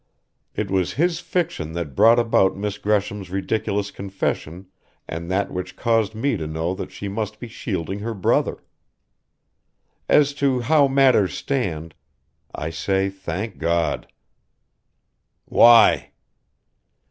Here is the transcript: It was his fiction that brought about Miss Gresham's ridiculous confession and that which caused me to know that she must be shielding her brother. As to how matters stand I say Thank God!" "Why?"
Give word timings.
It 0.55 0.71
was 0.71 0.93
his 0.93 1.19
fiction 1.19 1.73
that 1.73 1.93
brought 1.95 2.17
about 2.17 2.57
Miss 2.57 2.79
Gresham's 2.79 3.29
ridiculous 3.29 3.91
confession 3.91 4.65
and 5.07 5.29
that 5.29 5.51
which 5.51 5.75
caused 5.75 6.15
me 6.15 6.37
to 6.37 6.47
know 6.47 6.73
that 6.73 6.91
she 6.91 7.07
must 7.07 7.39
be 7.39 7.47
shielding 7.47 7.99
her 7.99 8.15
brother. 8.15 8.63
As 10.09 10.33
to 10.41 10.61
how 10.61 10.87
matters 10.87 11.35
stand 11.37 11.93
I 12.55 12.71
say 12.71 13.11
Thank 13.11 13.59
God!" 13.59 14.11
"Why?" 15.45 16.09